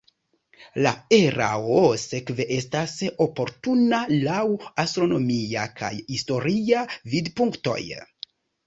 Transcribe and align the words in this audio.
La 0.85 0.93
erao 1.17 1.83
sekve 2.05 2.47
estas 2.57 2.97
oportuna 3.27 4.01
laŭ 4.25 4.41
astronomia 4.87 5.71
kaj 5.83 5.95
historia 6.03 6.87
vidpunktoj. 7.15 7.81